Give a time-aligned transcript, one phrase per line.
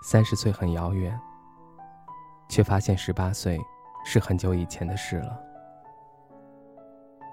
[0.00, 1.18] 三十岁很遥远，
[2.48, 3.58] 却发现十八岁
[4.04, 5.38] 是很久以前的事了，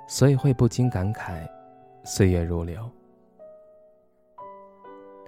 [0.07, 1.47] 所以会不禁感慨，
[2.03, 2.89] 岁月如流。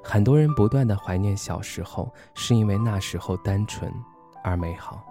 [0.03, 3.93] 很多人不断的怀念小时候，是因为那时候单纯
[4.43, 5.05] 而美好，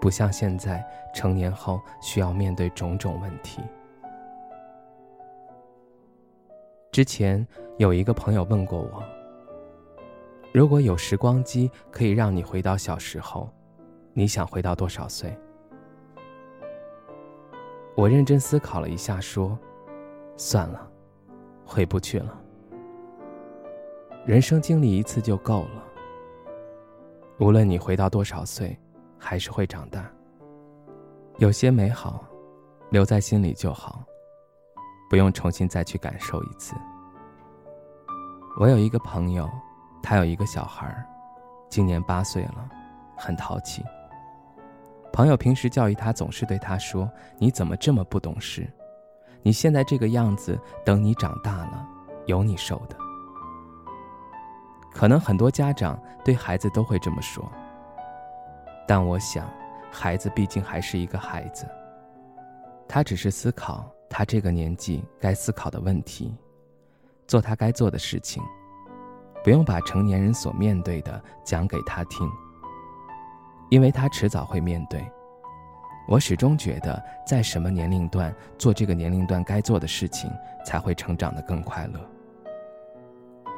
[0.00, 3.62] 不像现在成年后需要面对种种问题。
[6.90, 7.46] 之前
[7.78, 9.02] 有一个朋友问过我。
[10.52, 13.48] 如果有时光机可以让你回到小时候，
[14.12, 15.34] 你想回到多少岁？
[17.96, 19.58] 我认真思考了一下，说
[20.36, 20.86] ：“算了，
[21.64, 22.38] 回不去了。
[24.26, 25.82] 人生经历一次就够了。
[27.38, 28.78] 无论你回到多少岁，
[29.18, 30.04] 还是会长大。
[31.38, 32.26] 有些美好，
[32.90, 34.04] 留在心里就好，
[35.08, 36.74] 不用重新再去感受一次。”
[38.60, 39.48] 我有一个朋友。
[40.02, 40.92] 他有一个小孩
[41.68, 42.68] 今年八岁了，
[43.16, 43.82] 很淘气。
[45.12, 48.66] 朋友平时教育他，总是对他说：“你怎么这么不懂事？
[49.42, 51.86] 你现在这个样子，等你长大了，
[52.26, 52.96] 有你受的。”
[54.92, 57.50] 可能很多家长对孩子都会这么说，
[58.86, 59.48] 但我想，
[59.90, 61.66] 孩子毕竟还是一个孩子，
[62.88, 66.36] 他只是思考他这个年纪该思考的问题，
[67.26, 68.42] 做他该做的事情。
[69.42, 72.30] 不用把成年人所面对的讲给他听，
[73.70, 75.04] 因为他迟早会面对。
[76.08, 80.30] 我始终觉得，在什么年龄段做这个年龄段该做的事情，
[80.64, 82.00] 才会成长得更快乐。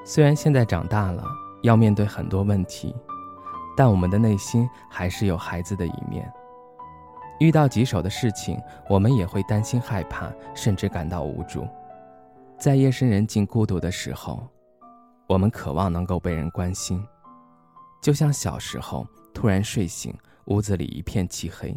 [0.04, 1.24] 虽然现在长大了，
[1.62, 2.94] 要面对很多问题，
[3.76, 6.30] 但我们的内心还是有孩子的一面。
[7.40, 11.66] 遇到棘手的事情，我们也会担心、害怕，甚至感到无助。
[12.58, 14.46] 在夜深人静、孤独的时候。
[15.26, 17.02] 我们渴望能够被人关心，
[18.02, 20.14] 就像小时候突然睡醒，
[20.46, 21.74] 屋子里一片漆黑，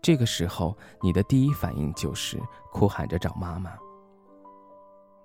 [0.00, 2.40] 这个时候你的第一反应就是
[2.72, 3.72] 哭喊着找妈妈。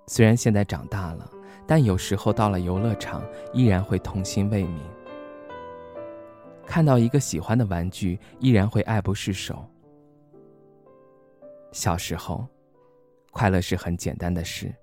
[0.08, 1.30] 虽然现在长大了，
[1.68, 4.80] 但有时候到了游乐场，依然会童心未泯。
[6.66, 9.64] 看到一个喜欢的玩具，依然会爱不释手。
[11.72, 12.48] 小时候，
[13.32, 14.74] 快乐是很简单的事。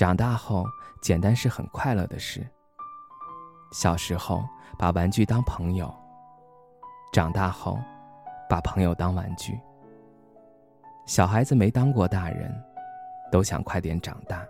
[0.00, 0.64] 长大后，
[1.02, 2.40] 简单是很快乐的事。
[3.70, 4.42] 小时候
[4.78, 5.94] 把玩具当朋友，
[7.12, 7.78] 长大后
[8.48, 9.60] 把朋友当玩具。
[11.04, 12.50] 小孩子没当过大人，
[13.30, 14.42] 都想快点长大。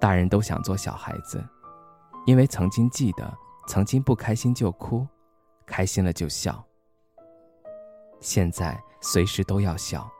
[0.00, 1.40] 大人都想做小孩子，
[2.26, 3.32] 因为曾经记得，
[3.68, 5.06] 曾经不开心就哭，
[5.64, 6.60] 开心了就笑。
[8.18, 10.10] 现在随时都要笑，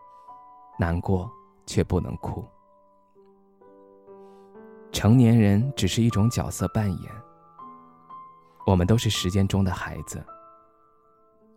[0.78, 1.28] 难过
[1.66, 2.46] 却不能哭。
[4.92, 7.12] 成年人只是一种角色扮演，
[8.66, 10.22] 我们都是时间中的孩子。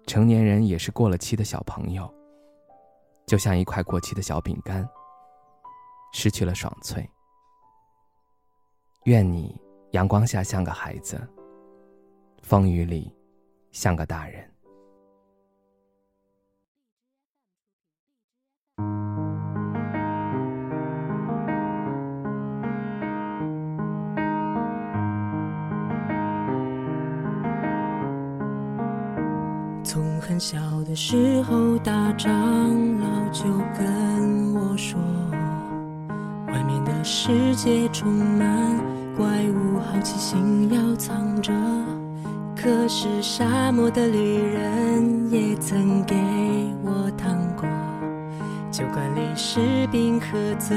[0.06, 2.14] 成年人也是过了期的小朋友，
[3.26, 4.88] 就像一块过期的小饼干，
[6.14, 7.10] 失去了爽脆。
[9.06, 9.60] 愿你
[9.92, 11.20] 阳光下像个孩子，
[12.42, 13.14] 风雨里
[13.72, 14.53] 像个大人。
[30.34, 32.28] 很小的时候，大长
[33.00, 33.44] 老就
[33.78, 35.00] 跟我说，
[36.48, 38.76] 外面的世界充满
[39.16, 41.54] 怪物，好奇心要藏着。
[42.56, 46.16] 可是沙漠的旅人也曾给
[46.84, 47.70] 我糖果，
[48.72, 49.60] 酒馆里士
[49.92, 50.76] 兵喝醉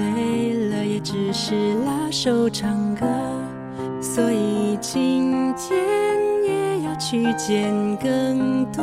[0.69, 3.06] 了，也只是拉手唱歌。
[4.02, 5.75] 所以今天
[6.44, 6.94] 也要。
[6.99, 8.82] 去见更多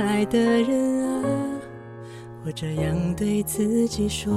[0.00, 1.24] 爱的人啊！
[2.44, 4.32] 我这样对自己说。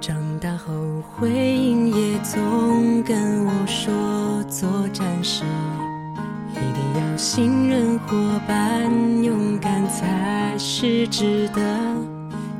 [0.00, 0.72] 长大后，
[1.02, 3.92] 回应也总跟我说，
[4.44, 5.44] 做战士
[6.52, 7.16] 一定要。
[7.16, 8.16] 信任伙
[8.46, 8.90] 伴，
[9.22, 11.95] 勇敢才是值得。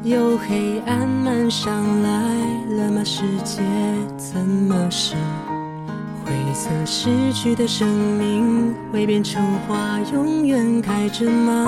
[0.06, 2.10] 有黑暗漫上来
[2.76, 3.02] 了吗？
[3.02, 3.60] 世界
[4.16, 5.16] 怎么是？
[6.24, 11.66] 灰色失去的生命会变成花，永远开着吗？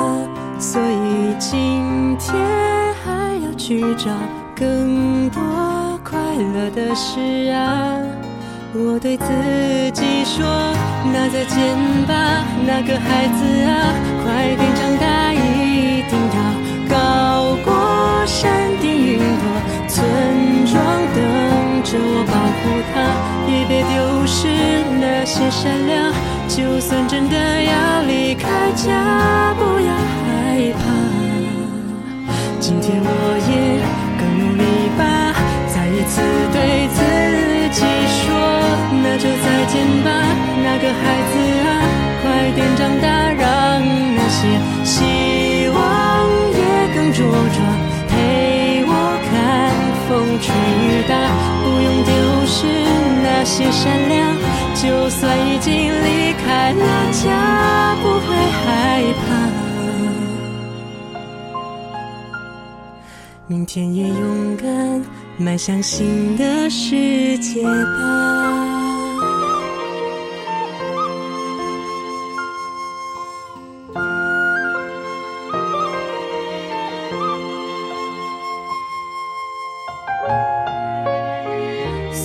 [0.61, 2.33] 所以今天
[3.05, 4.13] 还要去找
[4.55, 7.99] 更多快乐的事啊！
[8.73, 9.27] 我对自
[9.93, 10.47] 己说，
[11.05, 11.57] 那再见
[12.07, 16.39] 吧，那个孩子啊，快点长大，一定要
[16.89, 19.43] 高过山顶云朵，
[19.89, 19.97] 村
[20.67, 20.77] 庄
[21.15, 22.63] 等着我保护
[22.93, 22.95] 他，
[23.51, 24.49] 也别丢失
[25.01, 26.13] 那些善良。
[26.49, 27.98] 就算真的要
[50.39, 51.15] 风吹雨打，
[51.65, 52.15] 不用丢
[52.47, 52.67] 失
[53.23, 54.37] 那些善良，
[54.75, 59.27] 就算已经离开了家，不会害怕。
[63.49, 65.03] 明天也勇敢
[65.39, 68.78] 迈向新的世界吧。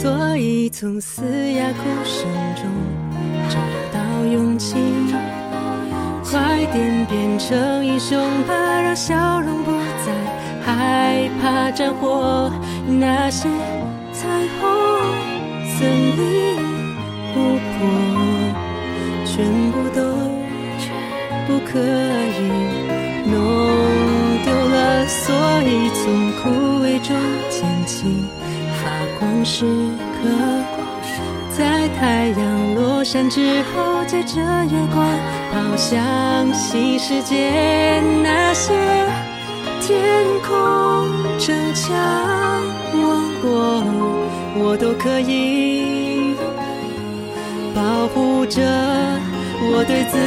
[0.04, 1.24] 所以从嘶
[1.54, 2.28] 哑哭声
[2.58, 2.66] 中
[3.48, 3.56] 找
[3.94, 4.76] 到勇气，
[6.30, 9.72] 快点变成英雄吧，让笑容不
[10.06, 10.12] 再
[10.66, 12.52] 害怕战火。
[12.86, 13.48] 那些
[14.12, 14.28] 彩
[14.60, 14.70] 虹、
[15.78, 16.58] 森林、
[17.34, 17.88] 湖泊，
[19.24, 20.04] 全部都
[21.48, 22.52] 不可以
[23.32, 23.32] 弄
[24.44, 25.08] 丢了。
[25.08, 25.34] 所
[25.64, 26.04] 以从
[26.42, 27.16] 枯萎中
[28.84, 29.66] 发光时
[30.22, 30.30] 刻，
[31.58, 35.08] 在太阳落山之后，借着月光
[35.54, 38.02] 跑向新世界。
[38.22, 38.74] 那些
[39.82, 41.08] 天空
[41.40, 41.96] 城墙
[42.94, 43.84] 王国，
[44.58, 46.36] 我都可以
[47.74, 48.62] 保护着。
[49.66, 50.18] 我对自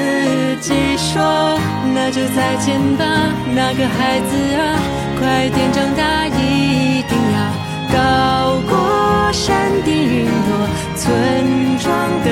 [0.62, 1.58] 己说，
[1.94, 3.04] 那就再见吧，
[3.54, 4.80] 那个孩子啊，
[5.18, 10.50] 快点长大，一定要高过山顶云朵，
[10.96, 11.04] 村
[11.78, 11.88] 庄
[12.24, 12.30] 等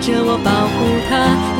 [0.00, 0.78] 着我保护
[1.08, 1.10] 它，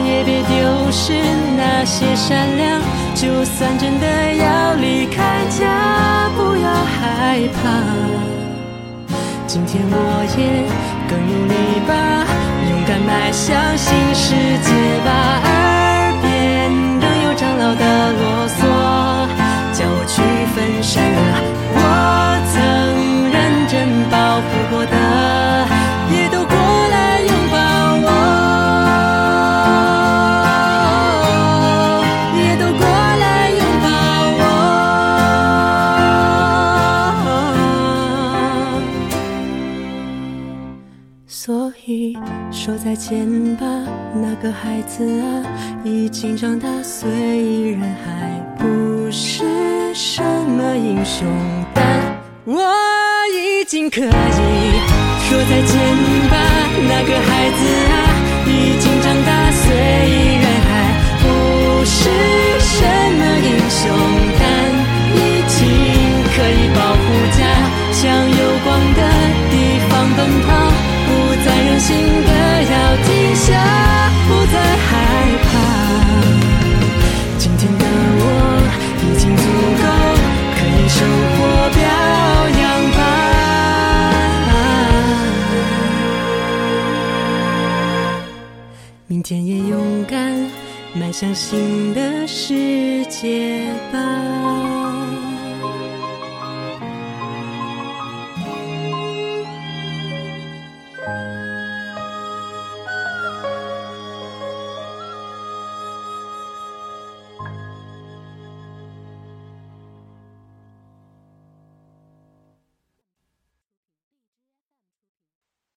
[0.05, 0.51] 也别丢
[0.91, 1.13] 失
[1.57, 2.81] 那些善良。
[3.15, 7.61] 就算真的要离开家，不要害怕。
[9.47, 9.95] 今天我
[10.39, 10.65] 也
[11.09, 11.55] 更努力
[11.87, 11.93] 吧，
[12.71, 14.71] 勇敢迈向新世界
[15.05, 15.11] 吧。
[15.45, 15.49] 耳
[16.23, 18.61] 边仍有长老的啰嗦，
[19.77, 20.23] 叫我去
[20.55, 21.03] 分善
[44.43, 45.45] 个孩子啊，
[45.85, 49.45] 已经长大，虽然还不是
[49.95, 51.29] 什么英雄，
[51.75, 51.85] 但
[52.47, 52.63] 我
[53.35, 55.77] 已经可以说再见
[56.31, 56.37] 吧，
[56.89, 57.61] 那个孩子
[57.93, 57.95] 啊，
[58.47, 59.77] 已经长大，虽
[60.41, 60.50] 然
[91.11, 94.80] 走向新的世界吧。